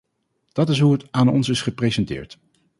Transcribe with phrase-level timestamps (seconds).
[0.51, 2.39] Dat is hoe het aan ons is gepresenteerd.